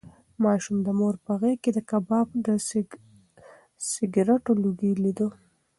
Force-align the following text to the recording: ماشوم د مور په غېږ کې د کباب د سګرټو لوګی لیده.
ماشوم 0.43 0.77
د 0.83 0.87
مور 0.99 1.15
په 1.25 1.31
غېږ 1.41 1.57
کې 1.63 1.71
د 1.73 1.79
کباب 1.89 2.27
د 2.45 2.47
سګرټو 3.93 4.51
لوګی 4.63 4.93
لیده. 5.03 5.27